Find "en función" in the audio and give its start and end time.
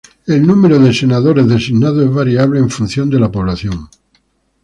2.57-3.07